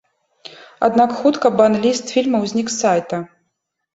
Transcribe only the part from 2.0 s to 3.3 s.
фільмаў знік з сайта.